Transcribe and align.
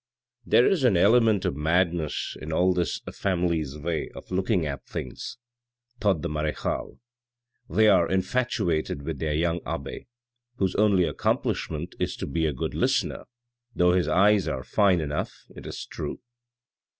There 0.47 0.65
is 0.65 0.83
an 0.83 0.97
element 0.97 1.45
of 1.45 1.55
madness 1.55 2.35
in 2.41 2.51
all 2.51 2.73
this 2.73 3.01
family's 3.13 3.77
way 3.77 4.09
of 4.15 4.31
looking 4.31 4.65
at 4.65 4.83
things," 4.87 5.37
thought 5.99 6.23
the 6.23 6.27
marechale; 6.27 6.97
"they 7.69 7.87
are 7.87 8.09
in 8.09 8.21
fatuated 8.23 9.03
with 9.03 9.19
their 9.19 9.35
young 9.35 9.61
abbe, 9.63 10.07
whose 10.55 10.73
only 10.73 11.03
accomplishment 11.03 11.93
is 11.99 12.15
to 12.15 12.25
be 12.25 12.47
a 12.47 12.51
good 12.51 12.73
listener, 12.73 13.25
though 13.75 13.93
his 13.93 14.07
eyes 14.07 14.47
are 14.47 14.63
fine 14.63 15.01
enough, 15.01 15.45
it 15.55 15.67
is 15.67 15.85
true." 15.85 16.19